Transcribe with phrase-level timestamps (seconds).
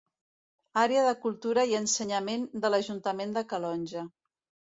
[0.83, 4.07] Àrea de Cultura i Ensenyament de l'Ajuntament de Calonge.